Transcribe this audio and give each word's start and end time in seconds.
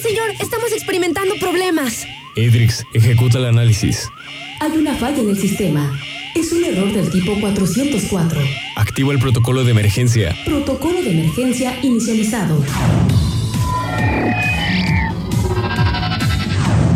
señor. 0.00 0.30
Estamos 0.40 0.72
experimentando 0.72 1.34
problemas. 1.40 2.06
Edrix, 2.36 2.84
ejecuta 2.92 3.38
el 3.38 3.46
análisis. 3.46 4.08
Hay 4.60 4.72
una 4.76 4.94
falla 4.94 5.18
en 5.18 5.30
el 5.30 5.38
sistema. 5.38 5.98
Es 6.34 6.52
un 6.52 6.64
error 6.64 6.92
del 6.92 7.10
tipo 7.10 7.38
404. 7.40 8.40
Activa 8.76 9.12
el 9.12 9.18
protocolo 9.18 9.64
de 9.64 9.70
emergencia. 9.70 10.34
Protocolo 10.44 11.00
de 11.00 11.10
emergencia 11.10 11.78
inicializado. 11.82 12.64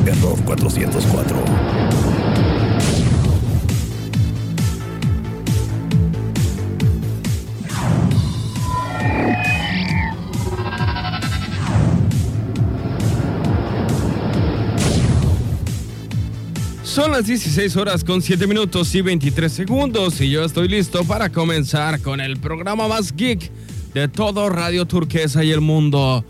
Error 0.07 0.45
404. 0.45 2.08
Son 16.99 17.13
las 17.13 17.27
16 17.27 17.77
horas 17.77 18.03
con 18.03 18.21
7 18.21 18.49
minutos 18.49 18.93
y 18.93 19.03
23 19.03 19.53
segundos 19.53 20.21
y 20.21 20.31
yo 20.31 20.45
estoy 20.45 20.67
listo 20.67 21.05
para 21.05 21.31
comenzar 21.31 22.01
con 22.01 22.21
el 22.21 22.39
programa 22.39 22.89
más 22.89 23.15
geek 23.15 23.53
de 23.95 24.09
todo 24.09 24.49
Radio 24.49 24.85
Turquesa 24.85 25.45
y 25.45 25.53
el 25.53 25.61
mundo 25.61 26.25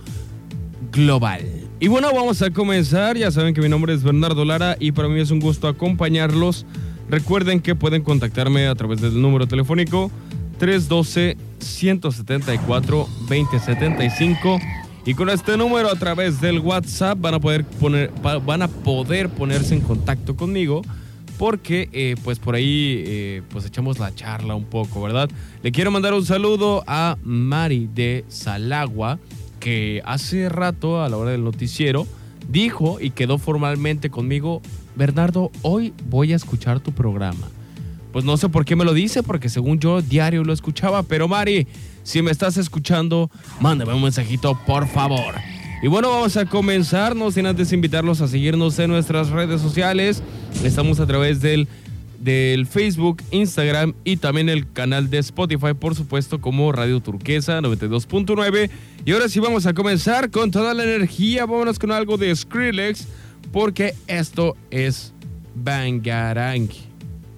global. 0.93 1.41
Y 1.81 1.89
bueno, 1.89 2.13
vamos 2.13 2.43
a 2.43 2.51
comenzar. 2.51 3.17
Ya 3.17 3.31
saben 3.31 3.55
que 3.55 3.63
mi 3.63 3.71
nombre 3.71 3.95
es 3.95 4.03
Bernardo 4.03 4.45
Lara 4.45 4.77
y 4.79 4.93
para 4.93 5.09
mí 5.09 5.19
es 5.19 5.31
un 5.31 5.41
gusto 5.41 5.69
acompañarlos. 5.69 6.67
Recuerden 7.09 7.61
que 7.61 7.75
pueden 7.75 8.03
contactarme 8.03 8.67
a 8.67 8.75
través 8.75 9.01
del 9.01 9.23
número 9.23 9.49
telefónico 9.49 10.11
312 10.59 11.39
174 11.61 13.09
2075 13.21 14.59
y 15.05 15.15
con 15.15 15.31
este 15.31 15.57
número 15.57 15.91
a 15.91 15.97
través 15.97 16.41
del 16.41 16.61
WhatsApp 16.61 17.19
van 17.21 17.35
a 17.35 17.41
poder, 17.41 17.65
poner, 17.65 18.11
van 18.23 18.63
a 18.63 18.69
poder 18.69 19.29
ponerse 19.29 19.75
en 19.75 19.81
contacto 19.81 20.37
conmigo 20.37 20.83
porque 21.39 21.89
eh, 21.93 22.17
pues 22.25 22.39
por 22.39 22.57
ahí 22.57 23.05
eh, 23.07 23.43
pues 23.51 23.65
echamos 23.65 23.99
la 23.99 24.15
charla 24.15 24.55
un 24.55 24.65
poco, 24.65 25.01
¿verdad? 25.01 25.31
Le 25.63 25.73
quiero 25.73 25.91
mandar 25.91 26.13
un 26.13 26.27
saludo 26.27 26.83
a 26.87 27.17
Mari 27.23 27.89
de 27.95 28.25
Salagua 28.29 29.19
que 29.61 30.03
hace 30.05 30.49
rato 30.49 31.03
a 31.03 31.09
la 31.09 31.17
hora 31.17 31.31
del 31.31 31.45
noticiero 31.45 32.07
dijo 32.49 32.99
y 33.01 33.11
quedó 33.11 33.39
formalmente 33.39 34.11
conmigo, 34.11 34.63
Bernardo, 34.97 35.53
hoy 35.63 35.93
voy 36.09 36.33
a 36.33 36.37
escuchar 36.37 36.81
tu 36.81 36.93
programa. 36.93 37.49
Pues 38.13 38.25
no 38.25 38.37
sé 38.37 38.49
por 38.49 38.65
qué 38.65 38.75
me 38.75 38.85
lo 38.85 38.95
dice, 38.95 39.23
porque 39.23 39.49
según 39.49 39.79
yo 39.79 40.01
diario 40.01 40.45
lo 40.45 40.53
escuchaba, 40.53 41.03
pero 41.03 41.29
Mari, 41.29 41.67
si 42.03 42.23
me 42.23 42.31
estás 42.31 42.57
escuchando, 42.57 43.31
mándame 43.61 43.93
un 43.93 44.03
mensajito, 44.03 44.59
por 44.67 44.89
favor. 44.89 45.35
Y 45.83 45.87
bueno, 45.87 46.11
vamos 46.11 46.37
a 46.37 46.47
comenzar, 46.47 47.15
no 47.15 47.31
sin 47.31 47.47
antes 47.47 47.73
invitarlos 47.73 48.21
a 48.21 48.29
seguirnos 48.29 48.79
en 48.79 48.91
nuestras 48.91 49.31
redes 49.31 49.61
sociales. 49.61 50.23
Estamos 50.65 50.99
a 50.99 51.07
través 51.07 51.41
del, 51.41 51.69
del 52.19 52.67
Facebook, 52.67 53.23
Instagram 53.31 53.95
y 54.03 54.17
también 54.17 54.49
el 54.49 54.73
canal 54.73 55.09
de 55.09 55.19
Spotify, 55.19 55.75
por 55.79 55.95
supuesto, 55.95 56.41
como 56.41 56.73
Radio 56.73 57.01
Turquesa 57.01 57.61
92.9. 57.61 58.71
Y 59.05 59.13
ahora 59.13 59.29
sí 59.29 59.39
vamos 59.39 59.67
a 59.67 59.75
comenzar 59.75 60.31
con 60.31 60.51
toda 60.51 60.75
la 60.75 60.83
energía. 60.83 61.47
Vámonos 61.47 61.79
con 61.79 61.93
algo 61.93 62.17
de 62.17 62.35
Skrillex, 62.35 63.07
porque 63.53 63.95
esto 64.09 64.57
es 64.71 65.13
Bangarang. 65.55 66.88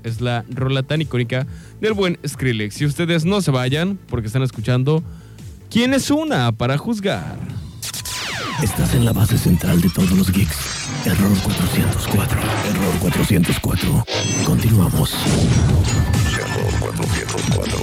Es 0.04 0.20
la 0.20 0.44
rola 0.50 0.82
tan 0.82 1.00
icónica 1.00 1.46
del 1.80 1.92
buen 1.92 2.18
Skrillex. 2.26 2.80
Y 2.80 2.86
ustedes 2.86 3.24
no 3.24 3.40
se 3.40 3.50
vayan 3.50 3.98
porque 4.08 4.26
están 4.26 4.42
escuchando 4.42 5.02
¿Quién 5.70 5.94
es 5.94 6.10
una 6.10 6.50
para 6.50 6.76
juzgar? 6.76 7.38
Estás 8.60 8.92
en 8.94 9.04
la 9.04 9.12
base 9.12 9.38
central 9.38 9.80
de 9.80 9.88
todos 9.88 10.10
los 10.10 10.32
geeks. 10.32 10.88
Error 11.06 11.30
404. 11.44 12.40
Error 12.68 12.98
404. 13.00 14.04
Continuamos. 14.44 15.14
Error 16.34 16.92
404. 16.98 17.78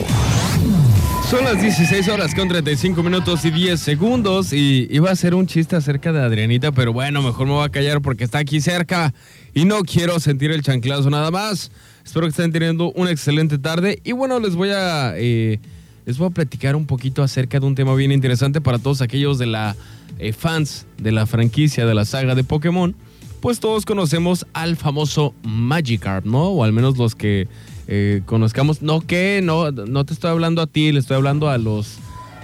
Son 1.30 1.44
las 1.46 1.62
16 1.62 2.10
horas 2.10 2.36
con 2.36 2.50
35 2.50 3.02
minutos 3.02 3.46
y 3.46 3.52
10 3.52 3.80
segundos 3.80 4.52
y 4.52 4.88
iba 4.92 5.10
a 5.10 5.14
hacer 5.14 5.34
un 5.34 5.48
chiste 5.48 5.78
acerca 5.78 6.12
de 6.12 6.22
Adrianita, 6.22 6.74
pero 6.74 6.92
bueno, 6.92 7.22
mejor 7.22 7.48
me 7.48 7.54
voy 7.54 7.66
a 7.66 7.70
callar 7.70 8.02
porque 8.02 8.26
está 8.26 8.40
aquí 8.40 8.60
cerca 8.60 9.14
y 9.54 9.64
no 9.64 9.82
quiero 9.84 10.20
sentir 10.20 10.52
el 10.52 10.62
chanclazo 10.62 11.10
nada 11.10 11.32
más. 11.32 11.72
Espero 12.08 12.26
que 12.26 12.30
estén 12.30 12.54
teniendo 12.54 12.94
una 12.94 13.12
excelente 13.12 13.58
tarde. 13.58 14.00
Y 14.06 14.14
bueno, 14.14 14.40
les 14.40 14.56
voy 14.56 14.70
a. 14.70 15.12
Eh, 15.18 15.60
les 16.06 16.18
voy 16.18 16.28
a 16.28 16.30
platicar 16.30 16.78
un 16.78 16.86
poquito 16.86 17.22
acerca 17.22 17.60
de 17.60 17.66
un 17.66 17.76
tema 17.76 17.94
bien 17.96 18.14
interesante 18.14 18.62
para 18.62 18.80
todos 18.80 19.02
aquellos 19.02 19.38
de 19.38 19.46
la 19.46 19.76
eh, 20.18 20.32
fans 20.32 20.86
de 20.98 21.12
la 21.12 21.26
franquicia 21.26 21.86
de 21.86 21.94
la 21.94 22.06
saga 22.06 22.34
de 22.34 22.46
Pokémon. 22.46 22.96
Pues 23.42 23.60
todos 23.60 23.84
conocemos 23.84 24.48
al 24.54 24.78
famoso 24.78 25.36
Magikarp, 25.44 26.26
¿no? 26.26 26.46
O 26.46 26.64
al 26.64 26.72
menos 26.72 26.98
los 26.98 27.14
que 27.14 27.50
eh, 27.90 28.22
conozcamos. 28.26 28.82
No, 28.82 29.02
que 29.02 29.42
no, 29.44 29.72
no 29.72 30.06
te 30.06 30.14
estoy 30.14 30.32
hablando 30.32 30.62
a 30.62 30.68
ti, 30.68 30.94
le 30.94 31.00
estoy 31.00 31.18
hablando 31.18 31.50
a 31.50 31.58
los 31.58 31.98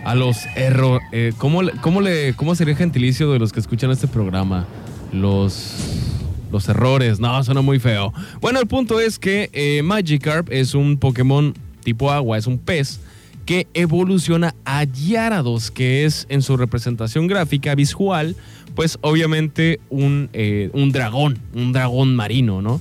a 0.03 0.13
los 0.13 0.45
error. 0.57 0.99
¿cómo, 1.37 1.61
cómo, 1.79 2.01
le, 2.01 2.33
¿Cómo 2.33 2.53
sería 2.55 2.75
gentilicio 2.75 3.31
de 3.31 3.39
los 3.39 3.53
que 3.53 3.61
escuchan 3.61 3.91
este 3.91 4.09
programa? 4.09 4.67
Los 5.13 6.12
los 6.53 6.69
errores. 6.69 7.19
No, 7.19 7.43
suena 7.43 7.61
muy 7.61 7.79
feo. 7.79 8.13
Bueno, 8.39 8.61
el 8.61 8.67
punto 8.67 9.01
es 9.01 9.19
que 9.19 9.49
eh, 9.51 9.81
Magikarp 9.83 10.49
es 10.51 10.73
un 10.73 10.97
Pokémon 10.97 11.53
tipo 11.83 12.11
agua, 12.11 12.37
es 12.37 12.47
un 12.47 12.57
pez 12.57 13.01
que 13.45 13.67
evoluciona 13.73 14.55
a 14.63 14.85
Gyarados, 14.85 15.69
que 15.69 16.05
es 16.05 16.25
en 16.29 16.41
su 16.41 16.55
representación 16.55 17.27
gráfica 17.27 17.75
visual, 17.75 18.37
pues 18.75 18.97
obviamente 19.01 19.81
un, 19.89 20.29
eh, 20.33 20.69
un 20.73 20.91
dragón, 20.91 21.39
un 21.53 21.73
dragón 21.73 22.15
marino, 22.15 22.61
¿no? 22.61 22.79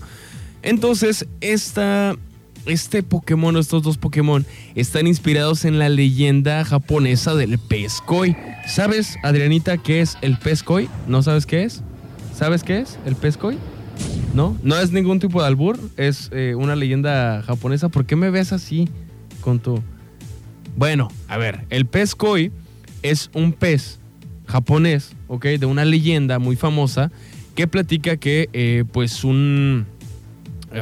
Entonces, 0.63 1.27
esta, 1.41 2.15
este 2.67 3.03
Pokémon, 3.03 3.57
estos 3.57 3.83
dos 3.83 3.99
Pokémon, 3.99 4.47
están 4.77 5.09
inspirados 5.09 5.65
en 5.65 5.81
la 5.81 5.89
leyenda 5.89 6.65
japonesa 6.65 7.35
del 7.35 7.59
pez. 7.59 8.01
¿Sabes, 8.69 9.17
Adrianita, 9.25 9.79
qué 9.79 10.01
es 10.01 10.17
el 10.23 10.39
pez? 10.39 10.65
¿No 11.09 11.23
sabes 11.23 11.47
qué 11.47 11.65
es? 11.65 11.83
¿Sabes 12.43 12.65
qué 12.65 12.81
es 12.81 12.99
el 13.07 13.15
pez 13.15 13.37
koi? 13.37 13.57
¿No? 14.35 14.59
No 14.65 14.77
es 14.77 14.91
ningún 14.91 15.21
tipo 15.21 15.41
de 15.41 15.47
albur, 15.47 15.79
es 15.97 16.29
eh, 16.33 16.57
una 16.57 16.75
leyenda 16.75 17.41
japonesa. 17.43 17.89
¿Por 17.89 18.05
qué 18.05 18.17
me 18.17 18.31
ves 18.31 18.53
así 18.53 18.89
con 19.43 19.61
tu...? 19.61 19.81
Bueno, 20.77 21.07
a 21.29 21.37
ver, 21.37 21.65
el 21.71 21.87
pez 21.87 22.17
koi 22.17 22.51
es 23.03 23.31
un 23.33 23.53
pez 23.53 24.01
japonés, 24.47 25.13
¿ok? 25.29 25.45
De 25.61 25.67
una 25.67 25.85
leyenda 25.85 26.41
muy 26.41 26.57
famosa 26.57 27.13
que 27.55 27.69
platica 27.69 28.17
que, 28.17 28.49
eh, 28.53 28.83
pues, 28.91 29.23
un... 29.23 29.87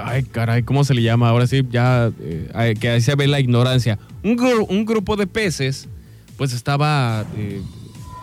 Ay, 0.02 0.22
caray, 0.22 0.62
¿cómo 0.62 0.82
se 0.84 0.94
le 0.94 1.02
llama? 1.02 1.28
Ahora 1.28 1.46
sí, 1.46 1.62
ya, 1.70 2.10
eh, 2.20 2.74
que 2.80 2.88
ahí 2.88 3.02
se 3.02 3.14
ve 3.16 3.26
la 3.26 3.38
ignorancia. 3.38 3.98
Un, 4.24 4.40
un, 4.66 4.86
grupo 4.86 5.14
de 5.16 5.26
peces, 5.26 5.90
pues, 6.38 6.54
estaba 6.54 7.26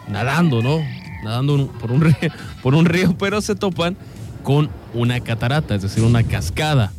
nadando, 0.08 0.64
¿no? 0.64 0.82
Nadando 1.24 1.68
por 1.80 1.92
un, 1.92 2.02
río, 2.02 2.32
por 2.62 2.76
un 2.76 2.86
río, 2.86 3.18
pero 3.18 3.42
se 3.42 3.56
topan 3.56 3.98
con 4.44 4.70
una 4.94 5.20
catarata, 5.20 5.76
es 5.76 5.82
decir, 5.82 6.04
una 6.04 6.24
cascada. 6.24 6.94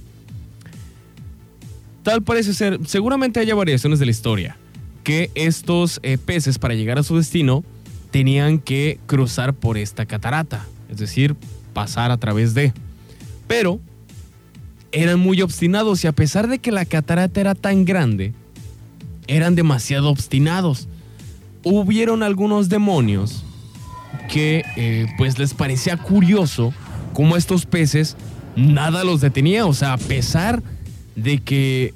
Tal 2.03 2.23
parece 2.23 2.55
ser, 2.55 2.81
seguramente 2.87 3.41
haya 3.41 3.55
variaciones 3.55 3.99
de 3.99 4.07
la 4.07 4.11
historia, 4.11 4.57
que 5.05 5.31
estos 5.35 6.01
eh, 6.03 6.19
peces 6.19 6.59
para 6.59 6.75
llegar 6.75 6.99
a 6.99 7.03
su 7.03 7.17
destino 7.17 7.65
tenían 8.11 8.59
que 8.59 8.99
cruzar 9.07 9.55
por 9.55 9.77
esta 9.79 10.07
catarata, 10.07 10.67
es 10.91 10.99
decir, 10.99 11.37
pasar 11.73 12.11
a 12.11 12.17
través 12.17 12.55
de. 12.55 12.73
Pero 13.47 13.81
eran 14.93 15.19
muy 15.19 15.43
obstinados 15.43 16.03
y 16.05 16.07
a 16.07 16.13
pesar 16.13 16.49
de 16.49 16.59
que 16.59 16.73
la 16.73 16.85
catarata 16.85 17.41
era 17.41 17.55
tan 17.55 17.85
grande, 17.85 18.33
eran 19.27 19.55
demasiado 19.55 20.11
obstinados. 20.11 20.89
Hubieron 21.63 22.23
algunos 22.23 22.69
demonios 22.69 23.45
que 24.29 24.65
eh, 24.77 25.07
pues 25.17 25.39
les 25.39 25.55
parecía 25.55 25.97
curioso 25.97 26.73
cómo 27.13 27.37
estos 27.37 27.67
peces 27.67 28.17
nada 28.55 29.05
los 29.05 29.21
detenía, 29.21 29.67
o 29.67 29.73
sea, 29.73 29.95
a 29.95 29.99
pesar 29.99 30.63
de 31.17 31.39
que, 31.39 31.95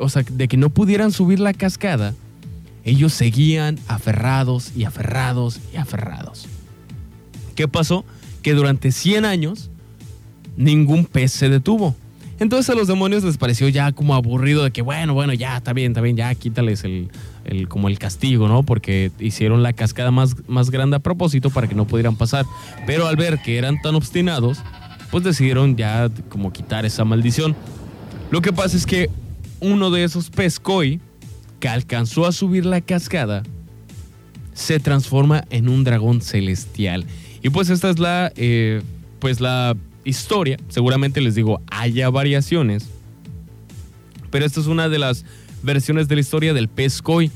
o 0.00 0.08
sea, 0.08 0.24
de 0.28 0.48
que 0.48 0.56
no 0.56 0.70
pudieran 0.70 1.12
subir 1.12 1.38
la 1.38 1.52
cascada, 1.52 2.14
ellos 2.84 3.12
seguían 3.12 3.78
aferrados 3.86 4.72
y 4.76 4.84
aferrados 4.84 5.60
y 5.72 5.76
aferrados. 5.76 6.46
¿Qué 7.54 7.68
pasó? 7.68 8.04
Que 8.42 8.52
durante 8.52 8.90
100 8.90 9.24
años 9.24 9.70
ningún 10.56 11.04
pez 11.04 11.32
se 11.32 11.48
detuvo. 11.48 11.94
Entonces 12.40 12.68
a 12.68 12.74
los 12.74 12.88
demonios 12.88 13.22
les 13.22 13.38
pareció 13.38 13.68
ya 13.68 13.92
como 13.92 14.14
aburrido 14.14 14.64
de 14.64 14.72
que, 14.72 14.82
bueno, 14.82 15.14
bueno, 15.14 15.32
ya 15.32 15.56
está 15.56 15.72
bien, 15.72 15.92
está 15.92 16.00
bien, 16.00 16.16
ya 16.16 16.34
quítales 16.34 16.82
el, 16.84 17.10
como 17.68 17.88
el 17.88 17.98
castigo, 17.98 18.48
¿no? 18.48 18.62
Porque 18.62 19.10
hicieron 19.18 19.62
la 19.62 19.72
cascada 19.72 20.10
más, 20.10 20.36
más 20.48 20.70
grande 20.70 20.96
a 20.96 21.00
propósito 21.00 21.50
para 21.50 21.68
que 21.68 21.74
no 21.74 21.86
pudieran 21.86 22.16
pasar. 22.16 22.46
Pero 22.86 23.06
al 23.06 23.16
ver 23.16 23.40
que 23.42 23.58
eran 23.58 23.80
tan 23.80 23.94
obstinados, 23.94 24.58
pues 25.10 25.24
decidieron 25.24 25.76
ya 25.76 26.10
como 26.28 26.52
quitar 26.52 26.84
esa 26.84 27.04
maldición. 27.04 27.54
Lo 28.30 28.40
que 28.42 28.52
pasa 28.52 28.76
es 28.76 28.86
que 28.86 29.10
uno 29.60 29.90
de 29.90 30.04
esos 30.04 30.30
pescoy 30.30 31.00
que 31.60 31.68
alcanzó 31.68 32.26
a 32.26 32.32
subir 32.32 32.66
la 32.66 32.80
cascada 32.80 33.42
se 34.52 34.80
transforma 34.80 35.44
en 35.50 35.68
un 35.68 35.82
dragón 35.82 36.20
celestial 36.20 37.06
Y 37.42 37.50
pues 37.50 37.70
esta 37.70 37.90
es 37.90 37.98
la, 37.98 38.32
eh, 38.36 38.82
pues 39.18 39.40
la 39.40 39.76
historia. 40.04 40.58
Seguramente 40.68 41.20
les 41.20 41.34
digo, 41.34 41.60
haya 41.70 42.10
variaciones. 42.10 42.88
Pero 44.30 44.44
esta 44.44 44.60
es 44.60 44.66
una 44.66 44.88
de 44.88 44.98
las 44.98 45.24
versiones 45.64 46.08
de 46.08 46.14
la 46.16 46.20
historia 46.20 46.54
del 46.54 46.68
pez 46.68 47.02
koi. 47.02 47.30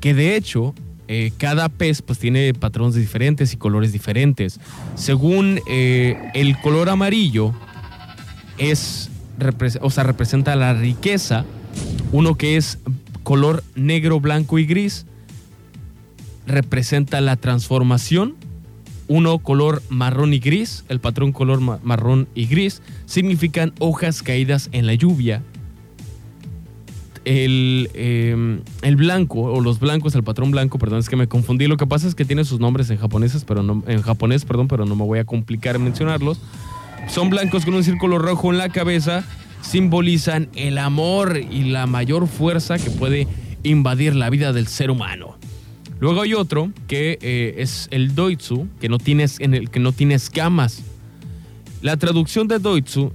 Que 0.00 0.14
de 0.14 0.36
hecho, 0.36 0.74
eh, 1.08 1.32
cada 1.38 1.68
pez 1.68 2.02
pues 2.02 2.18
tiene 2.18 2.54
patrones 2.54 2.94
diferentes 2.94 3.52
y 3.52 3.56
colores 3.56 3.92
diferentes. 3.92 4.60
Según 4.94 5.60
eh, 5.68 6.16
el 6.34 6.56
color 6.58 6.88
amarillo 6.88 7.52
es, 8.58 9.10
o 9.80 9.90
sea, 9.90 10.04
representa 10.04 10.54
la 10.56 10.74
riqueza. 10.74 11.44
Uno 12.12 12.36
que 12.36 12.56
es 12.56 12.78
color 13.22 13.62
negro, 13.74 14.20
blanco 14.20 14.58
y 14.58 14.66
gris 14.66 15.06
representa 16.46 17.20
la 17.20 17.36
transformación. 17.36 18.36
Uno 19.08 19.38
color 19.40 19.82
marrón 19.88 20.32
y 20.32 20.38
gris, 20.38 20.84
el 20.88 21.00
patrón 21.00 21.32
color 21.32 21.60
marrón 21.60 22.28
y 22.34 22.46
gris, 22.46 22.82
significan 23.06 23.72
hojas 23.80 24.22
caídas 24.22 24.68
en 24.72 24.86
la 24.86 24.94
lluvia. 24.94 25.42
El, 27.24 27.90
em, 27.94 28.60
el, 28.82 28.96
blanco, 28.96 29.40
o 29.42 29.60
los 29.60 29.78
blancos, 29.78 30.14
el 30.14 30.24
patrón 30.24 30.50
blanco, 30.50 30.78
perdón, 30.78 31.00
es 31.00 31.08
que 31.08 31.16
me 31.16 31.28
confundí. 31.28 31.66
Lo 31.66 31.76
que 31.76 31.86
pasa 31.86 32.08
es 32.08 32.14
que 32.14 32.24
tiene 32.24 32.44
sus 32.44 32.60
nombres 32.60 32.88
en 32.90 32.96
japoneses, 32.96 33.44
pero 33.44 33.62
no, 33.62 33.82
en 33.86 34.02
japonés, 34.02 34.44
perdón, 34.44 34.68
pero 34.68 34.86
no 34.86 34.96
me 34.96 35.04
voy 35.04 35.18
a 35.18 35.24
complicar 35.24 35.76
en 35.76 35.84
mencionarlos. 35.84 36.40
Son 37.08 37.30
blancos 37.30 37.64
con 37.64 37.74
un 37.74 37.84
círculo 37.84 38.18
rojo 38.18 38.50
en 38.50 38.58
la 38.58 38.68
cabeza, 38.68 39.24
simbolizan 39.60 40.48
el 40.54 40.78
amor 40.78 41.38
y 41.38 41.64
la 41.64 41.86
mayor 41.86 42.26
fuerza 42.26 42.78
que 42.78 42.90
puede 42.90 43.26
invadir 43.62 44.14
la 44.14 44.30
vida 44.30 44.52
del 44.52 44.66
ser 44.66 44.90
humano. 44.90 45.36
Luego 46.00 46.22
hay 46.22 46.32
otro 46.32 46.72
que 46.88 47.18
eh, 47.20 47.56
es 47.58 47.88
el 47.90 48.14
Doitsu, 48.14 48.66
que 48.80 48.88
no, 48.88 48.98
tienes, 48.98 49.38
en 49.40 49.54
el, 49.54 49.70
que 49.70 49.80
no 49.80 49.92
tiene 49.92 50.14
escamas. 50.14 50.82
La 51.82 51.98
traducción 51.98 52.48
de 52.48 52.58
Doitsu 52.58 53.12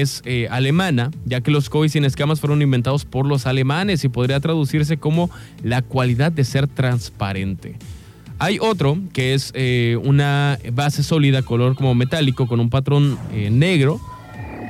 es 0.00 0.22
eh, 0.24 0.48
alemana, 0.50 1.10
ya 1.24 1.40
que 1.40 1.50
los 1.50 1.68
koi 1.70 1.88
sin 1.88 2.04
escamas 2.04 2.40
fueron 2.40 2.62
inventados 2.62 3.04
por 3.04 3.26
los 3.26 3.46
alemanes 3.46 4.04
y 4.04 4.08
podría 4.08 4.40
traducirse 4.40 4.96
como 4.96 5.30
la 5.62 5.82
cualidad 5.82 6.32
de 6.32 6.44
ser 6.44 6.68
transparente. 6.68 7.76
Hay 8.38 8.58
otro 8.60 8.98
que 9.12 9.34
es 9.34 9.52
eh, 9.54 9.98
una 10.02 10.58
base 10.72 11.02
sólida, 11.02 11.42
color 11.42 11.76
como 11.76 11.94
metálico, 11.94 12.46
con 12.46 12.60
un 12.60 12.70
patrón 12.70 13.18
negro, 13.32 14.00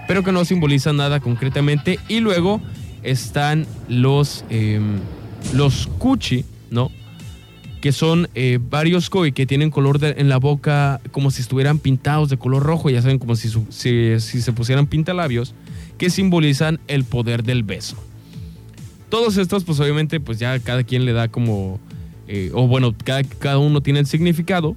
pero 0.06 0.23
que 0.23 0.32
no 0.32 0.44
simboliza 0.44 0.93
nada 0.93 1.21
concretamente. 1.21 1.99
Y 2.09 2.20
luego 2.20 2.61
están 3.03 3.67
los, 3.88 4.44
em, 4.50 4.99
los 5.55 5.88
¿no? 6.70 6.91
Que 7.84 7.92
son 7.92 8.31
eh, 8.34 8.58
varios 8.70 9.10
koi 9.10 9.32
que 9.32 9.44
tienen 9.44 9.69
color 9.69 9.98
en 10.02 10.31
la 10.31 10.38
boca 10.38 11.02
como 11.12 11.31
si 11.31 11.42
estuvieran 11.42 11.78
pintados 11.78 12.31
de 12.31 12.38
color 12.38 12.62
rojo, 12.62 12.88
ya 12.88 13.02
saben, 13.02 13.19
como 13.19 13.36
si, 13.36 13.50
si, 13.69 14.19
se 14.19 14.52
pusieran 14.54 14.86
pintalabios, 14.86 15.54
que 15.98 16.08
simbolizan 16.08 16.81
el 16.88 17.04
poder 17.04 17.42
del 17.42 17.62
beso. 17.62 18.02
Todos 19.10 19.36
estos, 19.36 19.64
pues 19.64 19.81
obviamente, 19.81 20.19
pues 20.19 20.38
ya 20.38 20.58
cada 20.60 20.82
quien 20.82 21.04
le 21.04 21.12
da 21.12 21.28
como, 21.28 21.78
eh, 22.26 22.50
o 22.54 22.66
bueno, 22.66 22.94
cada, 23.04 23.22
cada 23.22 23.58
uno 23.58 23.82
tiene 23.82 23.98
el 23.98 24.06
significado, 24.06 24.76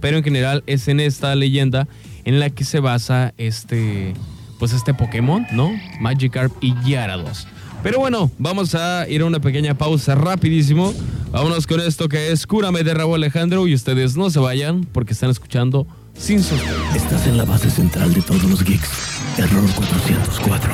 pero 0.00 0.16
en 0.16 0.22
general 0.22 0.62
es 0.68 0.86
en 0.86 1.00
esta 1.00 1.34
leyenda 1.34 1.88
en 2.24 2.38
la 2.38 2.50
que 2.50 2.62
se 2.62 2.78
basa 2.78 3.34
este, 3.36 4.14
pues 4.62 4.74
este 4.74 4.94
Pokémon, 4.94 5.44
¿no? 5.50 5.72
Magikarp 5.98 6.52
y 6.60 6.72
Gyarados. 6.84 7.48
Pero 7.82 7.98
bueno, 7.98 8.30
vamos 8.38 8.76
a 8.76 9.08
ir 9.08 9.22
a 9.22 9.24
una 9.24 9.40
pequeña 9.40 9.76
pausa 9.76 10.14
rapidísimo. 10.14 10.94
Vámonos 11.32 11.66
con 11.66 11.80
esto 11.80 12.08
que 12.08 12.30
es 12.30 12.46
Cúrame 12.46 12.84
de 12.84 12.94
Raúl 12.94 13.16
Alejandro 13.16 13.66
y 13.66 13.74
ustedes 13.74 14.16
no 14.16 14.30
se 14.30 14.38
vayan 14.38 14.84
porque 14.84 15.14
están 15.14 15.30
escuchando 15.30 15.84
Sin 16.16 16.40
Sostén. 16.40 16.76
Estás 16.94 17.26
en 17.26 17.38
la 17.38 17.44
base 17.44 17.70
central 17.70 18.14
de 18.14 18.22
todos 18.22 18.44
los 18.44 18.62
geeks. 18.62 19.18
Error 19.36 19.68
404. 19.74 20.72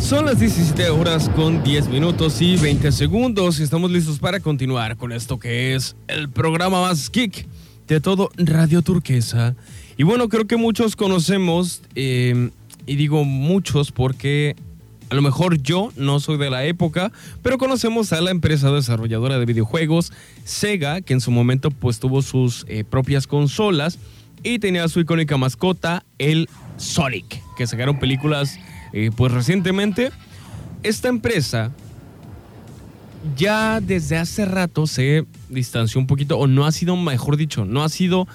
Son 0.00 0.24
las 0.24 0.38
17 0.38 0.88
horas 0.90 1.28
con 1.30 1.64
10 1.64 1.88
minutos 1.88 2.40
y 2.40 2.54
20 2.54 2.92
segundos 2.92 3.58
y 3.58 3.64
estamos 3.64 3.90
listos 3.90 4.20
para 4.20 4.38
continuar 4.38 4.96
con 4.96 5.10
esto 5.10 5.40
que 5.40 5.74
es 5.74 5.96
el 6.06 6.30
programa 6.30 6.80
más 6.80 7.10
geek 7.10 7.48
de 7.94 8.00
todo 8.00 8.30
Radio 8.36 8.82
Turquesa 8.82 9.56
y 9.96 10.04
bueno, 10.04 10.28
creo 10.28 10.46
que 10.46 10.56
muchos 10.56 10.94
conocemos, 10.94 11.82
eh, 11.94 12.50
y 12.86 12.96
digo 12.96 13.24
muchos 13.24 13.90
porque 13.90 14.54
a 15.10 15.14
lo 15.14 15.22
mejor 15.22 15.60
yo 15.60 15.92
no 15.96 16.20
soy 16.20 16.38
de 16.38 16.50
la 16.50 16.64
época, 16.64 17.10
pero 17.42 17.58
conocemos 17.58 18.12
a 18.12 18.20
la 18.20 18.30
empresa 18.30 18.70
desarrolladora 18.70 19.38
de 19.38 19.44
videojuegos, 19.44 20.12
Sega, 20.44 21.00
que 21.00 21.12
en 21.14 21.20
su 21.20 21.32
momento 21.32 21.70
pues 21.72 21.98
tuvo 21.98 22.22
sus 22.22 22.64
eh, 22.68 22.84
propias 22.84 23.26
consolas 23.26 23.98
y 24.44 24.60
tenía 24.60 24.88
su 24.88 25.00
icónica 25.00 25.36
mascota, 25.36 26.04
el 26.18 26.48
Sonic, 26.76 27.42
que 27.56 27.66
sacaron 27.66 27.98
películas 27.98 28.58
eh, 28.92 29.10
pues 29.14 29.32
recientemente. 29.32 30.12
Esta 30.84 31.08
empresa 31.08 31.72
ya 33.36 33.80
desde 33.80 34.16
hace 34.16 34.44
rato 34.44 34.86
se 34.86 35.26
distanció 35.48 36.00
un 36.00 36.06
poquito, 36.06 36.38
o 36.38 36.46
no 36.46 36.66
ha 36.66 36.72
sido, 36.72 36.96
mejor 36.96 37.36
dicho, 37.36 37.64
no 37.64 37.82
ha 37.82 37.88
sido 37.88 38.26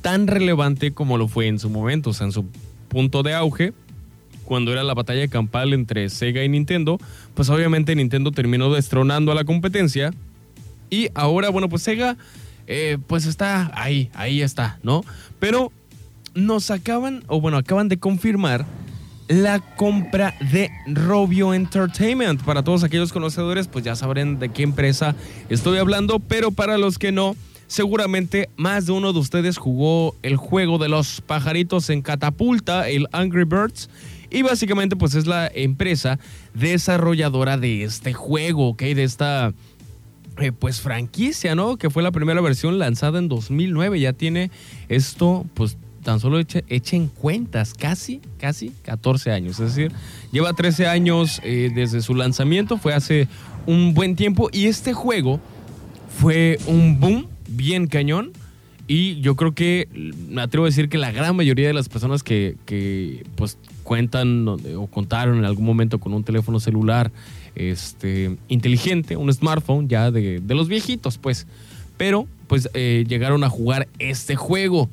tan 0.00 0.26
relevante 0.26 0.92
como 0.92 1.18
lo 1.18 1.28
fue 1.28 1.48
en 1.48 1.58
su 1.58 1.68
momento, 1.70 2.10
o 2.10 2.12
sea, 2.12 2.26
en 2.26 2.32
su 2.32 2.46
punto 2.88 3.22
de 3.22 3.34
auge, 3.34 3.72
cuando 4.44 4.72
era 4.72 4.84
la 4.84 4.94
batalla 4.94 5.26
campal 5.28 5.72
entre 5.72 6.08
Sega 6.08 6.44
y 6.44 6.48
Nintendo, 6.48 6.98
pues 7.34 7.50
obviamente 7.50 7.94
Nintendo 7.94 8.30
terminó 8.30 8.72
destronando 8.72 9.32
a 9.32 9.34
la 9.34 9.44
competencia 9.44 10.12
y 10.88 11.08
ahora, 11.14 11.48
bueno, 11.48 11.68
pues 11.68 11.82
Sega, 11.82 12.16
eh, 12.66 12.98
pues 13.06 13.26
está 13.26 13.70
ahí, 13.74 14.10
ahí 14.14 14.42
está, 14.42 14.78
¿no? 14.82 15.04
Pero 15.40 15.72
nos 16.34 16.70
acaban, 16.70 17.24
o 17.26 17.40
bueno, 17.40 17.56
acaban 17.56 17.88
de 17.88 17.98
confirmar 17.98 18.64
la 19.28 19.60
compra 19.60 20.34
de 20.52 20.70
Robio 20.86 21.54
Entertainment. 21.54 22.42
Para 22.42 22.62
todos 22.62 22.84
aquellos 22.84 23.12
conocedores, 23.12 23.68
pues 23.68 23.84
ya 23.84 23.96
sabrán 23.96 24.38
de 24.38 24.50
qué 24.50 24.62
empresa 24.62 25.14
estoy 25.48 25.78
hablando, 25.78 26.20
pero 26.20 26.50
para 26.50 26.78
los 26.78 26.98
que 26.98 27.12
no, 27.12 27.36
Seguramente 27.68 28.48
más 28.56 28.86
de 28.86 28.92
uno 28.92 29.12
de 29.12 29.18
ustedes 29.18 29.58
jugó 29.58 30.14
el 30.22 30.36
juego 30.36 30.78
de 30.78 30.88
los 30.88 31.20
pajaritos 31.20 31.90
en 31.90 32.00
catapulta, 32.00 32.88
el 32.88 33.08
Angry 33.10 33.44
Birds. 33.44 33.90
Y 34.30 34.42
básicamente 34.42 34.96
pues 34.96 35.14
es 35.14 35.26
la 35.26 35.50
empresa 35.52 36.18
desarrolladora 36.54 37.58
de 37.58 37.82
este 37.82 38.12
juego, 38.12 38.70
¿ok? 38.70 38.82
De 38.82 39.02
esta 39.02 39.52
eh, 40.38 40.52
pues 40.52 40.80
franquicia, 40.80 41.54
¿no? 41.56 41.76
Que 41.76 41.90
fue 41.90 42.02
la 42.02 42.12
primera 42.12 42.40
versión 42.40 42.78
lanzada 42.78 43.18
en 43.18 43.28
2009. 43.28 43.98
Ya 43.98 44.12
tiene 44.12 44.50
esto 44.88 45.44
pues 45.54 45.76
tan 46.06 46.20
solo 46.20 46.38
echen 46.38 47.08
cuentas, 47.08 47.74
casi, 47.74 48.20
casi 48.38 48.70
14 48.84 49.32
años. 49.32 49.58
Es 49.58 49.74
decir, 49.74 49.90
lleva 50.30 50.52
13 50.52 50.86
años 50.86 51.40
eh, 51.42 51.72
desde 51.74 52.00
su 52.00 52.14
lanzamiento, 52.14 52.78
fue 52.78 52.94
hace 52.94 53.26
un 53.66 53.92
buen 53.92 54.14
tiempo. 54.14 54.48
Y 54.52 54.66
este 54.66 54.92
juego 54.92 55.40
fue 56.16 56.60
un 56.68 57.00
boom 57.00 57.26
bien 57.48 57.88
cañón. 57.88 58.30
Y 58.86 59.20
yo 59.20 59.34
creo 59.34 59.52
que 59.52 59.88
me 60.28 60.42
atrevo 60.42 60.66
a 60.66 60.68
decir 60.68 60.88
que 60.88 60.96
la 60.96 61.10
gran 61.10 61.34
mayoría 61.34 61.66
de 61.66 61.74
las 61.74 61.88
personas 61.88 62.22
que, 62.22 63.24
pues 63.34 63.58
cuentan 63.82 64.46
o 64.46 64.86
contaron 64.86 65.38
en 65.38 65.44
algún 65.44 65.64
momento 65.64 65.98
con 65.98 66.14
un 66.14 66.22
teléfono 66.22 66.60
celular 66.60 67.10
este, 67.56 68.36
inteligente, 68.46 69.16
un 69.16 69.32
smartphone 69.32 69.88
ya 69.88 70.12
de, 70.12 70.40
los 70.46 70.68
viejitos, 70.68 71.18
pues. 71.18 71.48
Pero 71.96 72.28
pues 72.46 72.68
eh, 72.74 73.04
llegaron 73.08 73.42
a 73.42 73.50
jugar 73.50 73.88
este 73.98 74.36
juego. 74.36 74.88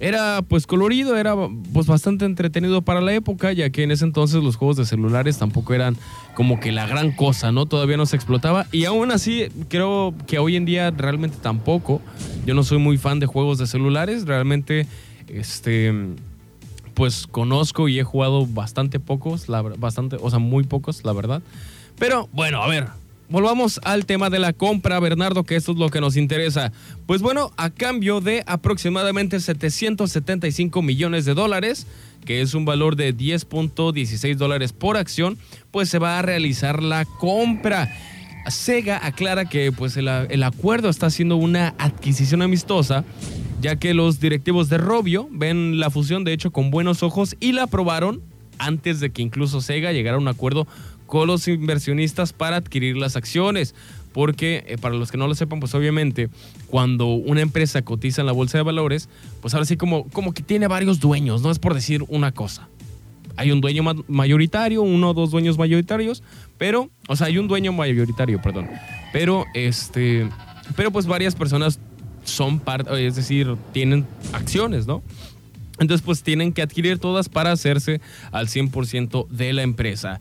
Era 0.00 0.42
pues 0.42 0.66
colorido, 0.66 1.16
era 1.16 1.34
pues 1.72 1.86
bastante 1.86 2.24
entretenido 2.24 2.82
para 2.82 3.00
la 3.00 3.14
época, 3.14 3.52
ya 3.52 3.70
que 3.70 3.84
en 3.84 3.90
ese 3.90 4.04
entonces 4.04 4.42
los 4.42 4.56
juegos 4.56 4.76
de 4.76 4.84
celulares 4.84 5.38
tampoco 5.38 5.72
eran 5.72 5.96
como 6.34 6.58
que 6.58 6.72
la 6.72 6.86
gran 6.86 7.12
cosa, 7.12 7.52
¿no? 7.52 7.66
Todavía 7.66 7.96
no 7.96 8.04
se 8.04 8.16
explotaba 8.16 8.66
y 8.72 8.86
aún 8.86 9.12
así 9.12 9.48
creo 9.68 10.14
que 10.26 10.38
hoy 10.38 10.56
en 10.56 10.64
día 10.64 10.90
realmente 10.90 11.36
tampoco. 11.40 12.02
Yo 12.44 12.54
no 12.54 12.64
soy 12.64 12.78
muy 12.78 12.98
fan 12.98 13.20
de 13.20 13.26
juegos 13.26 13.58
de 13.58 13.66
celulares, 13.66 14.26
realmente 14.26 14.86
este 15.28 15.92
pues 16.94 17.26
conozco 17.26 17.88
y 17.88 17.98
he 17.98 18.04
jugado 18.04 18.46
bastante 18.46 19.00
pocos, 19.00 19.46
bastante, 19.78 20.16
o 20.20 20.30
sea, 20.30 20.38
muy 20.38 20.64
pocos, 20.64 21.04
la 21.04 21.12
verdad. 21.12 21.42
Pero 21.98 22.28
bueno, 22.32 22.62
a 22.62 22.68
ver, 22.68 22.88
volvamos 23.28 23.80
al 23.84 24.06
tema 24.06 24.30
de 24.30 24.38
la 24.38 24.52
compra, 24.52 25.00
Bernardo, 25.00 25.44
que 25.44 25.56
esto 25.56 25.72
es 25.72 25.78
lo 25.78 25.88
que 25.88 26.00
nos 26.00 26.16
interesa. 26.16 26.72
Pues 27.06 27.22
bueno, 27.22 27.52
a 27.56 27.70
cambio 27.70 28.20
de 28.20 28.42
aproximadamente 28.46 29.40
775 29.40 30.82
millones 30.82 31.24
de 31.24 31.34
dólares, 31.34 31.86
que 32.24 32.40
es 32.40 32.54
un 32.54 32.64
valor 32.64 32.96
de 32.96 33.14
10.16 33.16 34.36
dólares 34.36 34.72
por 34.72 34.96
acción, 34.96 35.38
pues 35.70 35.88
se 35.88 35.98
va 35.98 36.18
a 36.18 36.22
realizar 36.22 36.82
la 36.82 37.04
compra. 37.04 37.92
Sega 38.48 39.04
aclara 39.04 39.46
que 39.46 39.72
pues 39.72 39.96
el, 39.96 40.08
el 40.08 40.42
acuerdo 40.42 40.90
está 40.90 41.08
siendo 41.08 41.36
una 41.36 41.74
adquisición 41.78 42.42
amistosa, 42.42 43.04
ya 43.60 43.76
que 43.76 43.94
los 43.94 44.20
directivos 44.20 44.68
de 44.68 44.76
Robio 44.76 45.28
ven 45.30 45.80
la 45.80 45.90
fusión 45.90 46.24
de 46.24 46.34
hecho 46.34 46.50
con 46.50 46.70
buenos 46.70 47.02
ojos 47.02 47.36
y 47.40 47.52
la 47.52 47.64
aprobaron 47.64 48.22
antes 48.58 49.00
de 49.00 49.10
que 49.10 49.22
incluso 49.22 49.60
Sega 49.60 49.92
llegara 49.92 50.16
a 50.16 50.20
un 50.20 50.28
acuerdo 50.28 50.66
con 51.06 51.26
los 51.26 51.46
inversionistas 51.48 52.32
para 52.32 52.56
adquirir 52.56 52.96
las 52.96 53.16
acciones. 53.16 53.74
Porque 54.12 54.64
eh, 54.68 54.78
para 54.78 54.94
los 54.94 55.10
que 55.10 55.18
no 55.18 55.26
lo 55.26 55.34
sepan, 55.34 55.58
pues 55.58 55.74
obviamente 55.74 56.30
cuando 56.68 57.08
una 57.08 57.40
empresa 57.40 57.82
cotiza 57.82 58.22
en 58.22 58.26
la 58.26 58.32
bolsa 58.32 58.58
de 58.58 58.62
valores, 58.62 59.08
pues 59.40 59.54
ahora 59.54 59.66
sí 59.66 59.76
como, 59.76 60.08
como 60.10 60.32
que 60.32 60.42
tiene 60.42 60.68
varios 60.68 61.00
dueños, 61.00 61.42
no 61.42 61.50
es 61.50 61.58
por 61.58 61.74
decir 61.74 62.04
una 62.08 62.30
cosa. 62.30 62.68
Hay 63.36 63.50
un 63.50 63.60
dueño 63.60 63.82
mayoritario, 64.06 64.82
uno 64.82 65.10
o 65.10 65.14
dos 65.14 65.32
dueños 65.32 65.58
mayoritarios, 65.58 66.22
pero, 66.58 66.90
o 67.08 67.16
sea, 67.16 67.26
hay 67.26 67.38
un 67.38 67.48
dueño 67.48 67.72
mayoritario, 67.72 68.40
perdón. 68.40 68.68
Pero, 69.12 69.44
este, 69.54 70.28
pero 70.76 70.92
pues 70.92 71.06
varias 71.06 71.34
personas 71.34 71.80
son 72.22 72.60
parte, 72.60 73.06
es 73.06 73.16
decir, 73.16 73.56
tienen 73.72 74.06
acciones, 74.32 74.86
¿no? 74.86 75.02
Entonces, 75.78 76.04
pues 76.04 76.22
tienen 76.22 76.52
que 76.52 76.62
adquirir 76.62 76.98
todas 76.98 77.28
para 77.28 77.50
hacerse 77.50 78.00
al 78.30 78.46
100% 78.46 79.28
de 79.28 79.52
la 79.52 79.62
empresa. 79.62 80.20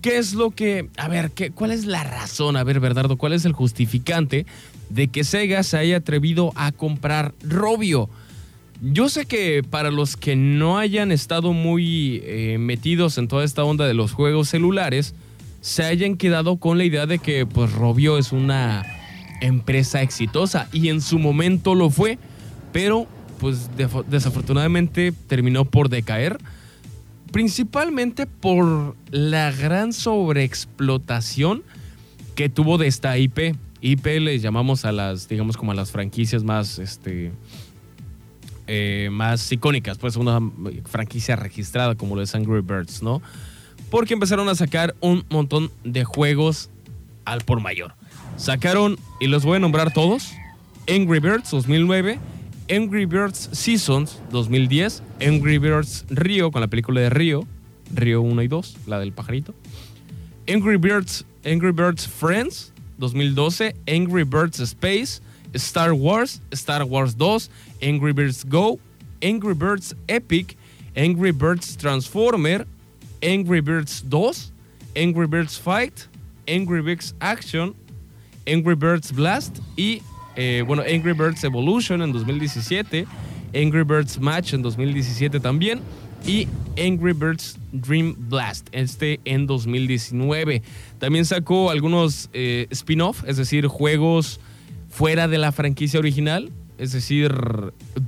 ¿Qué 0.00 0.18
es 0.18 0.34
lo 0.34 0.50
que, 0.50 0.88
a 0.96 1.08
ver, 1.08 1.30
¿qué, 1.32 1.50
cuál 1.50 1.72
es 1.72 1.84
la 1.84 2.04
razón, 2.04 2.56
a 2.56 2.64
ver, 2.64 2.80
Bernardo, 2.80 3.16
cuál 3.16 3.32
es 3.32 3.44
el 3.44 3.52
justificante 3.52 4.46
de 4.90 5.08
que 5.08 5.24
Sega 5.24 5.62
se 5.62 5.76
haya 5.76 5.96
atrevido 5.96 6.52
a 6.54 6.72
comprar 6.72 7.34
Robio? 7.42 8.08
Yo 8.80 9.08
sé 9.08 9.26
que 9.26 9.64
para 9.68 9.90
los 9.90 10.16
que 10.16 10.36
no 10.36 10.78
hayan 10.78 11.10
estado 11.10 11.52
muy 11.52 12.22
eh, 12.24 12.58
metidos 12.60 13.18
en 13.18 13.26
toda 13.26 13.44
esta 13.44 13.64
onda 13.64 13.88
de 13.88 13.94
los 13.94 14.12
juegos 14.12 14.48
celulares, 14.48 15.14
se 15.60 15.82
hayan 15.82 16.16
quedado 16.16 16.58
con 16.58 16.78
la 16.78 16.84
idea 16.84 17.06
de 17.06 17.18
que 17.18 17.44
pues 17.44 17.72
Robio 17.72 18.18
es 18.18 18.30
una 18.30 18.84
empresa 19.40 20.02
exitosa 20.02 20.68
y 20.72 20.90
en 20.90 21.00
su 21.00 21.18
momento 21.18 21.74
lo 21.74 21.90
fue, 21.90 22.18
pero 22.72 23.08
pues 23.40 23.68
desafortunadamente 24.08 25.12
terminó 25.26 25.64
por 25.64 25.88
decaer, 25.88 26.38
principalmente 27.30 28.26
por 28.26 28.96
la 29.10 29.50
gran 29.52 29.92
sobreexplotación 29.92 31.62
que 32.34 32.48
tuvo 32.48 32.78
de 32.78 32.86
esta 32.86 33.18
IP. 33.18 33.56
IP 33.80 34.06
le 34.20 34.38
llamamos 34.38 34.84
a 34.84 34.92
las, 34.92 35.28
digamos 35.28 35.56
como 35.56 35.72
a 35.72 35.74
las 35.74 35.90
franquicias 35.90 36.42
más, 36.42 36.78
este, 36.78 37.32
eh, 38.66 39.08
más 39.10 39.50
icónicas, 39.50 39.98
pues 39.98 40.16
una 40.16 40.40
franquicia 40.84 41.36
registrada 41.36 41.94
como 41.94 42.16
lo 42.16 42.22
es 42.22 42.34
Angry 42.34 42.60
Birds, 42.60 43.02
¿no? 43.02 43.22
Porque 43.90 44.14
empezaron 44.14 44.48
a 44.48 44.54
sacar 44.54 44.94
un 45.00 45.24
montón 45.30 45.70
de 45.84 46.04
juegos 46.04 46.70
al 47.24 47.42
por 47.42 47.60
mayor. 47.60 47.94
Sacaron, 48.36 48.98
y 49.20 49.26
los 49.26 49.44
voy 49.44 49.56
a 49.56 49.60
nombrar 49.60 49.92
todos, 49.92 50.32
Angry 50.88 51.20
Birds 51.20 51.50
2009, 51.50 52.18
Angry 52.70 53.06
Birds 53.06 53.48
Seasons 53.52 54.20
2010, 54.30 55.00
Angry 55.22 55.56
Birds 55.56 56.04
Rio 56.10 56.50
con 56.50 56.60
la 56.60 56.66
película 56.66 57.00
de 57.00 57.08
Rio, 57.08 57.46
Rio 57.94 58.20
1 58.20 58.42
y 58.42 58.48
2, 58.48 58.76
la 58.86 58.98
del 58.98 59.12
pajarito. 59.12 59.54
Angry 60.46 60.76
Birds, 60.76 61.24
Angry 61.46 61.72
Birds 61.72 62.06
Friends 62.06 62.72
2012, 62.98 63.74
Angry 63.86 64.22
Birds 64.24 64.60
Space, 64.60 65.22
Star 65.54 65.94
Wars, 65.94 66.42
Star 66.52 66.84
Wars 66.84 67.16
2, 67.16 67.48
Angry 67.80 68.12
Birds 68.12 68.44
Go, 68.44 68.78
Angry 69.22 69.54
Birds 69.54 69.96
Epic, 70.06 70.56
Angry 70.94 71.30
Birds 71.30 71.74
Transformer, 71.74 72.66
Angry 73.22 73.60
Birds 73.60 74.02
2, 74.02 74.32
Angry 74.94 75.26
Birds 75.26 75.56
Fight, 75.56 76.06
Angry 76.46 76.82
Birds 76.82 77.14
Action, 77.20 77.74
Angry 78.46 78.74
Birds 78.74 79.10
Blast 79.10 79.58
y 79.76 80.02
eh, 80.40 80.62
bueno, 80.64 80.84
Angry 80.88 81.14
Birds 81.14 81.42
Evolution 81.42 82.00
en 82.00 82.12
2017, 82.12 83.06
Angry 83.56 83.82
Birds 83.82 84.20
Match 84.20 84.54
en 84.54 84.62
2017 84.62 85.40
también 85.40 85.80
y 86.24 86.46
Angry 86.80 87.12
Birds 87.12 87.58
Dream 87.72 88.14
Blast, 88.16 88.68
este 88.70 89.18
en 89.24 89.48
2019. 89.48 90.62
También 91.00 91.24
sacó 91.24 91.70
algunos 91.70 92.30
eh, 92.32 92.68
spin-off, 92.70 93.24
es 93.26 93.36
decir, 93.36 93.66
juegos 93.66 94.38
fuera 94.88 95.26
de 95.26 95.38
la 95.38 95.50
franquicia 95.50 95.98
original, 95.98 96.52
es 96.78 96.92
decir, 96.92 97.34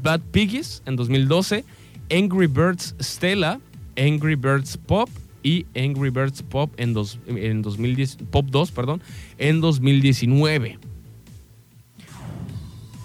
Bad 0.01 0.21
Piggies 0.31 0.85
en 0.87 0.95
2012, 0.95 1.65
Angry 2.13 2.47
Birds 2.47 2.95
Stella, 3.01 3.59
Angry 3.99 4.37
Birds 4.37 4.77
Pop 4.77 5.11
y 5.43 5.67
Angry 5.75 6.11
Birds 6.11 6.45
Pop 6.45 6.73
en, 6.77 6.93
2010, 6.93 8.19
Pop 8.31 8.47
2, 8.51 8.71
perdón, 8.71 9.03
en 9.39 9.61
2019. 9.61 10.79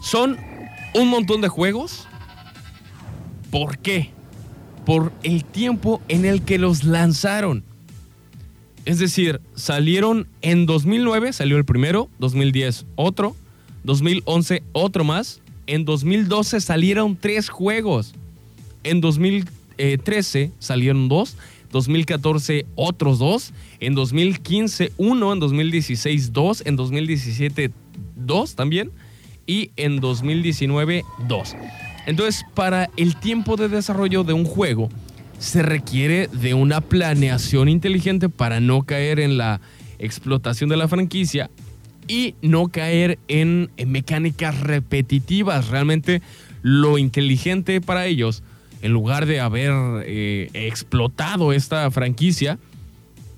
Son 0.06 0.38
un 0.94 1.08
montón 1.10 1.42
de 1.42 1.48
juegos. 1.48 2.08
¿Por 3.50 3.80
qué? 3.80 4.12
Por 4.86 5.12
el 5.24 5.44
tiempo 5.44 6.00
en 6.10 6.26
el 6.26 6.44
que 6.44 6.60
los 6.60 6.84
lanzaron. 6.84 7.64
Es 8.86 9.00
decir, 9.00 9.42
salieron 9.56 10.28
en 10.44 10.68
2009, 10.68 11.34
salió 11.34 11.58
el 11.58 11.66
primero, 11.66 12.08
2010 12.20 12.86
otro, 12.94 13.36
2011 13.84 14.62
otro 14.74 15.04
más, 15.04 15.42
en 15.66 15.86
2012 15.86 16.62
salieron 16.62 17.18
tres 17.20 17.50
juegos, 17.50 18.14
en 18.84 19.02
2013 19.02 20.52
salieron 20.60 21.10
dos, 21.10 21.36
2014 21.72 22.68
otros 22.76 23.18
dos, 23.18 23.54
en 23.80 23.96
2015 23.96 24.92
uno, 24.98 25.34
en 25.34 25.40
2016 25.40 26.32
dos, 26.32 26.62
en 26.64 26.76
2017 26.76 27.72
dos 28.16 28.54
también, 28.54 28.92
y 29.46 29.72
en 29.76 30.00
2019 30.00 31.04
2. 31.28 31.56
Entonces, 32.06 32.46
para 32.54 32.90
el 32.98 33.16
tiempo 33.16 33.56
de 33.56 33.70
desarrollo 33.70 34.24
de 34.24 34.34
un 34.34 34.46
juego, 34.46 34.90
se 35.40 35.62
requiere 35.62 36.28
de 36.28 36.54
una 36.54 36.82
planeación 36.82 37.68
inteligente 37.70 38.30
para 38.30 38.60
no 38.60 38.84
caer 38.84 39.20
en 39.20 39.38
la 39.38 39.60
explotación 40.00 40.70
de 40.70 40.78
la 40.78 40.88
franquicia 40.88 41.50
y 42.08 42.36
no 42.42 42.68
caer 42.68 43.20
en, 43.28 43.70
mecánicas 43.86 44.60
repetitivas. 44.60 45.70
Realmente 45.70 46.22
lo 46.62 46.98
inteligente 46.98 47.82
para 47.82 48.06
ellos, 48.06 48.44
en 48.82 48.92
lugar 48.92 49.26
de 49.26 49.40
haber 49.40 49.72
eh, 50.06 50.50
explotado 50.54 51.54
esta 51.54 51.90
franquicia 51.92 52.60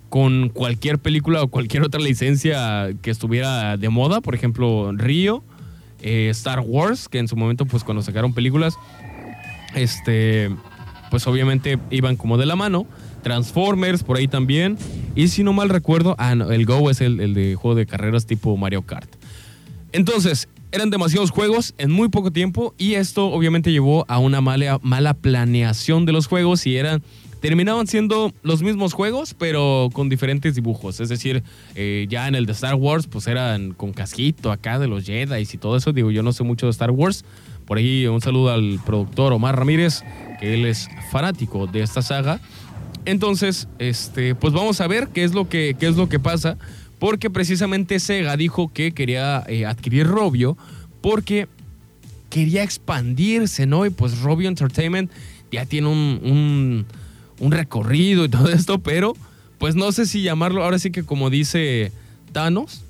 con 0.09 0.49
cualquier 0.49 0.99
película 0.99 1.41
o 1.41 1.47
cualquier 1.47 1.83
otra 1.83 1.99
licencia 1.99 2.89
que 3.01 3.11
estuviera 3.11 3.77
de 3.77 3.89
moda, 3.89 4.21
por 4.21 4.35
ejemplo, 4.35 4.91
Río, 4.93 5.43
eh, 6.01 6.30
Star 6.30 6.60
Wars, 6.60 7.10
que 7.10 7.20
en 7.20 7.27
su 7.27 7.36
momento, 7.36 7.66
pues 7.66 7.84
cuando 7.84 8.01
sacaron 8.01 8.34
películas, 8.34 8.75
este, 9.75 10.50
pues 11.10 11.27
obviamente 11.27 11.80
iban 11.92 12.16
como 12.16 12.38
de 12.38 12.46
la 12.46 12.56
mano. 12.56 12.88
Transformers 13.24 14.04
por 14.04 14.18
ahí 14.18 14.27
también. 14.27 14.77
Y 15.16 15.27
si 15.27 15.44
no 15.44 15.54
mal 15.54 15.70
recuerdo, 15.70 16.16
ah, 16.18 16.32
el 16.32 16.66
Go 16.66 16.89
es 16.89 17.01
el, 17.01 17.34
de 17.34 17.56
juego 17.56 17.75
de 17.75 17.86
carreras 17.86 18.25
tipo 18.25 18.56
Mario 18.56 18.84
Kart. 18.84 19.10
Entonces, 19.92 20.48
eran 20.72 20.89
demasiados 20.89 21.32
juegos 21.32 21.74
en 21.77 21.92
muy 21.92 22.10
poco 22.10 22.32
tiempo 22.32 22.74
y 22.77 22.96
esto 22.96 23.27
obviamente 23.27 23.72
llevó 23.72 24.06
a 24.08 24.20
una 24.20 24.42
mala, 24.42 24.80
mala 24.82 25.13
planeación 25.13 26.06
de 26.06 26.12
los 26.12 26.27
juegos 26.27 26.66
y 26.68 26.77
eran 26.77 27.01
terminaban 27.39 27.88
siendo 27.88 28.34
los 28.44 28.62
mismos 28.62 28.94
juegos, 28.94 29.34
pero 29.34 29.89
con 29.94 30.10
diferentes 30.10 30.56
dibujos. 30.56 31.00
Es 31.00 31.10
decir, 31.10 31.44
eh, 31.75 32.08
ya 32.10 32.27
en 32.27 32.36
el 32.36 32.46
de 32.46 32.53
Star 32.53 32.75
Wars, 32.75 33.08
pues 33.08 33.27
eran 33.27 33.74
con 33.74 33.94
casquito 33.94 34.51
acá 34.51 34.79
de 34.79 34.88
los 34.88 35.06
Jedi 35.06 35.41
y 35.41 35.58
todo 35.58 35.77
eso. 35.77 35.94
Digo, 35.94 36.12
yo 36.12 36.24
no 36.24 36.34
sé 36.34 36.44
mucho 36.44 36.65
de 36.65 36.72
Star 36.72 36.91
Wars. 36.91 37.25
Por 37.65 37.77
ahí 37.77 38.08
un 38.08 38.22
saludo 38.22 38.51
al 38.51 38.79
productor 38.86 39.34
Omar 39.34 39.58
Ramírez, 39.58 40.03
que 40.39 40.53
él 40.53 40.65
es 40.65 40.88
fanático 41.12 41.67
de 41.67 41.82
esta 41.82 42.01
saga. 42.01 42.39
Entonces, 43.06 43.67
este, 43.79 44.36
pues 44.36 44.53
vamos 44.53 44.82
a 44.82 44.88
ver 44.88 45.10
qué 45.10 45.24
es 45.24 45.34
lo 45.34 45.48
que, 45.48 45.75
qué 45.79 45.88
es 45.88 45.96
lo 45.96 46.10
que 46.10 46.20
pasa. 46.20 46.58
Porque 47.00 47.29
precisamente 47.29 48.00
Sega 48.00 48.36
dijo 48.38 48.72
que 48.74 48.91
quería 48.91 49.44
eh, 49.48 49.65
adquirir 49.65 50.08
Robio 50.08 50.58
porque 51.01 51.48
quería 52.29 52.63
expandirse, 52.63 53.65
¿no? 53.65 53.86
Y 53.86 53.91
pues 53.91 54.20
Robio 54.22 54.50
Entertainment 54.50 55.12
ya 55.51 55.65
tiene 55.65 55.88
un 55.88 56.20
un 56.24 56.86
recorrido 57.39 58.25
y 58.25 58.29
todo 58.29 58.50
esto, 58.53 58.79
pero 58.79 59.13
pues 59.58 59.75
no 59.75 59.91
sé 59.91 60.06
si 60.06 60.22
llamarlo, 60.22 60.63
ahora 60.63 60.79
sí 60.79 60.91
que 60.91 61.03
como 61.03 61.29
dice 61.29 61.91
Thanos, 62.32 62.82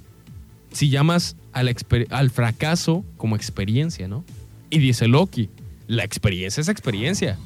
si 0.72 0.90
llamas 0.90 1.36
al, 1.54 1.74
al 2.10 2.30
fracaso 2.30 3.04
como 3.18 3.36
experiencia, 3.36 4.08
¿no? 4.08 4.24
Y 4.70 4.80
dice 4.80 5.08
Loki, 5.08 5.50
la 5.88 6.04
experiencia 6.04 6.62
es 6.62 6.68
experiencia. 6.68 7.38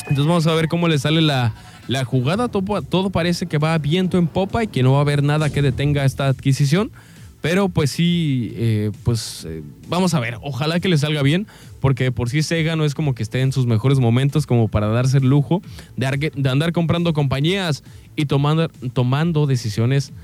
Entonces 0.00 0.26
vamos 0.26 0.46
a 0.46 0.54
ver 0.54 0.68
cómo 0.68 0.86
le 0.88 0.98
sale 0.98 1.20
la, 1.20 1.54
la 1.88 2.04
jugada. 2.04 2.48
Todo, 2.48 2.82
todo, 2.82 3.10
parece 3.10 3.46
que 3.46 3.58
va 3.58 3.76
viento 3.78 4.18
en 4.18 4.26
popa 4.26 4.64
y 4.64 4.68
que 4.68 4.82
no 4.82 4.92
va 4.92 4.98
a 4.98 5.02
haber 5.02 5.22
nada 5.22 5.50
que 5.50 5.62
detenga 5.62 6.04
esta 6.04 6.28
adquisición. 6.28 6.90
Pero 7.44 7.68
pues 7.68 7.90
sí, 7.90 8.54
eh, 8.54 8.90
pues 9.02 9.44
eh, 9.46 9.62
vamos 9.90 10.14
a 10.14 10.18
ver, 10.18 10.38
ojalá 10.40 10.80
que 10.80 10.88
le 10.88 10.96
salga 10.96 11.20
bien, 11.20 11.46
porque 11.78 12.10
por 12.10 12.30
sí 12.30 12.42
Sega 12.42 12.74
no 12.74 12.86
es 12.86 12.94
como 12.94 13.14
que 13.14 13.22
esté 13.22 13.42
en 13.42 13.52
sus 13.52 13.66
mejores 13.66 13.98
momentos 13.98 14.46
como 14.46 14.68
para 14.68 14.86
darse 14.86 15.18
el 15.18 15.28
lujo 15.28 15.60
de, 15.94 16.32
andar 16.48 16.72
comprando 16.72 17.12
compañías 17.12 17.84
y 18.16 18.24
tomando, 18.24 18.70
tomando 18.94 19.44
decisiones 19.44 20.14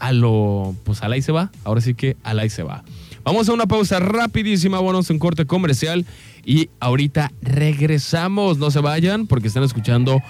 a 0.00 0.10
lo, 0.10 0.74
pues 0.82 1.04
al 1.04 1.12
ahí 1.12 1.22
se 1.22 1.30
va, 1.30 1.52
ahora 1.62 1.80
sí 1.80 1.94
que 1.94 2.16
al 2.24 2.40
ahí 2.40 2.50
se 2.50 2.64
va. 2.64 2.82
Vamos 3.22 3.48
a 3.48 3.52
una 3.52 3.66
pausa 3.66 4.00
rapidísima, 4.00 4.80
vamos 4.80 5.08
a 5.08 5.12
un 5.12 5.20
corte 5.20 5.44
comercial 5.44 6.04
y 6.44 6.68
ahorita 6.80 7.30
regresamos, 7.42 8.58
no 8.58 8.72
se 8.72 8.80
vayan 8.80 9.28
porque 9.28 9.46
están 9.46 9.62
escuchando 9.62 10.20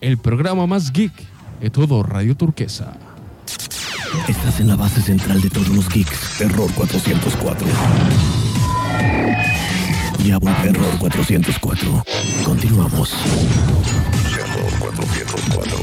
el 0.00 0.18
programa 0.18 0.66
más 0.66 0.92
geek 0.92 1.12
de 1.60 1.70
todo 1.70 2.02
Radio 2.02 2.36
Turquesa. 2.36 2.98
Estás 4.28 4.60
en 4.60 4.68
la 4.68 4.76
base 4.76 5.00
central 5.02 5.40
de 5.40 5.50
todos 5.50 5.68
los 5.68 5.88
geeks. 5.88 6.40
Error 6.40 6.70
404. 6.74 7.66
Ya 10.24 10.36
Error 10.36 10.98
404. 10.98 12.04
Continuamos. 12.44 13.14
Error 14.32 14.72
404. 14.78 15.78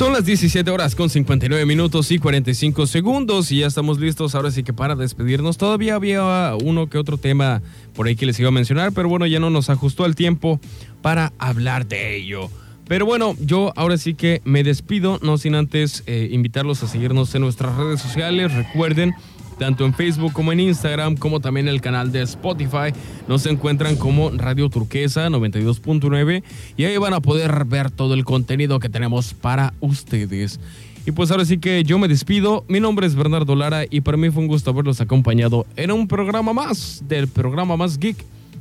Son 0.00 0.14
las 0.14 0.24
17 0.24 0.70
horas 0.70 0.94
con 0.94 1.10
59 1.10 1.66
minutos 1.66 2.10
y 2.10 2.18
45 2.18 2.86
segundos 2.86 3.52
y 3.52 3.58
ya 3.58 3.66
estamos 3.66 4.00
listos 4.00 4.34
ahora 4.34 4.50
sí 4.50 4.62
que 4.62 4.72
para 4.72 4.96
despedirnos. 4.96 5.58
Todavía 5.58 5.94
había 5.94 6.54
uno 6.54 6.88
que 6.88 6.96
otro 6.96 7.18
tema 7.18 7.60
por 7.94 8.06
ahí 8.06 8.16
que 8.16 8.24
les 8.24 8.40
iba 8.40 8.48
a 8.48 8.50
mencionar, 8.50 8.92
pero 8.92 9.10
bueno, 9.10 9.26
ya 9.26 9.40
no 9.40 9.50
nos 9.50 9.68
ajustó 9.68 10.06
el 10.06 10.14
tiempo 10.14 10.58
para 11.02 11.34
hablar 11.38 11.86
de 11.86 12.16
ello. 12.16 12.48
Pero 12.88 13.04
bueno, 13.04 13.36
yo 13.40 13.74
ahora 13.76 13.98
sí 13.98 14.14
que 14.14 14.40
me 14.46 14.64
despido, 14.64 15.18
no 15.20 15.36
sin 15.36 15.54
antes 15.54 16.02
eh, 16.06 16.30
invitarlos 16.32 16.82
a 16.82 16.88
seguirnos 16.88 17.34
en 17.34 17.42
nuestras 17.42 17.76
redes 17.76 18.00
sociales. 18.00 18.54
Recuerden 18.54 19.12
tanto 19.60 19.84
en 19.84 19.92
Facebook 19.92 20.32
como 20.32 20.52
en 20.52 20.60
Instagram, 20.60 21.16
como 21.16 21.38
también 21.38 21.68
en 21.68 21.74
el 21.74 21.82
canal 21.82 22.10
de 22.10 22.22
Spotify. 22.22 22.94
Nos 23.28 23.44
encuentran 23.44 23.94
como 23.94 24.30
Radio 24.30 24.70
Turquesa 24.70 25.28
92.9 25.28 26.42
y 26.78 26.84
ahí 26.84 26.96
van 26.96 27.12
a 27.12 27.20
poder 27.20 27.66
ver 27.66 27.90
todo 27.90 28.14
el 28.14 28.24
contenido 28.24 28.80
que 28.80 28.88
tenemos 28.88 29.34
para 29.34 29.74
ustedes. 29.80 30.58
Y 31.04 31.12
pues 31.12 31.30
ahora 31.30 31.44
sí 31.44 31.58
que 31.58 31.84
yo 31.84 31.98
me 31.98 32.08
despido. 32.08 32.64
Mi 32.68 32.80
nombre 32.80 33.06
es 33.06 33.14
Bernardo 33.14 33.54
Lara 33.54 33.84
y 33.88 34.00
para 34.00 34.16
mí 34.16 34.30
fue 34.30 34.42
un 34.42 34.48
gusto 34.48 34.70
haberlos 34.70 35.02
acompañado 35.02 35.66
en 35.76 35.92
un 35.92 36.08
programa 36.08 36.54
más 36.54 37.04
del 37.06 37.28
programa 37.28 37.76
más 37.76 37.98
geek 37.98 38.16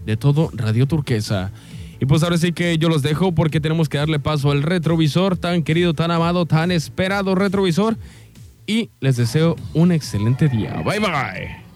de 0.05 0.17
todo 0.17 0.51
Radio 0.53 0.85
Turquesa. 0.85 1.49
Y 2.01 2.05
pues 2.07 2.23
ahora 2.23 2.37
sí 2.37 2.51
que 2.51 2.77
yo 2.77 2.89
los 2.89 3.01
dejo 3.01 3.31
porque 3.31 3.61
tenemos 3.61 3.87
que 3.87 3.97
darle 3.97 4.19
paso 4.19 4.51
al 4.51 4.63
retrovisor, 4.63 5.37
tan 5.37 5.63
querido, 5.63 5.93
tan 5.93 6.11
amado, 6.11 6.45
tan 6.45 6.71
esperado 6.71 7.35
retrovisor 7.35 7.97
y 8.69 8.91
les 8.99 9.17
deseo 9.17 9.55
un 9.73 9.91
excelente 9.91 10.47
día. 10.47 10.83
Bye 10.85 10.99
bye. 10.99 11.68